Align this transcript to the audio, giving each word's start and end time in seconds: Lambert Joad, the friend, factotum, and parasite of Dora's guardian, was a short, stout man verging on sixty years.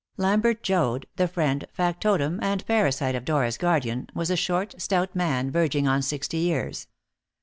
Lambert 0.17 0.63
Joad, 0.63 1.05
the 1.17 1.27
friend, 1.27 1.67
factotum, 1.71 2.39
and 2.41 2.65
parasite 2.65 3.13
of 3.13 3.23
Dora's 3.23 3.59
guardian, 3.59 4.07
was 4.15 4.31
a 4.31 4.35
short, 4.35 4.81
stout 4.81 5.15
man 5.15 5.51
verging 5.51 5.87
on 5.87 6.01
sixty 6.01 6.37
years. 6.37 6.87